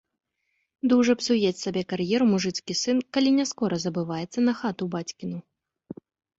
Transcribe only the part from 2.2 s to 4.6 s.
мужыцкі сын, калі не скора забываецца на